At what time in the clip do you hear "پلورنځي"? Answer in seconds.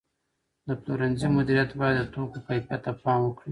0.81-1.27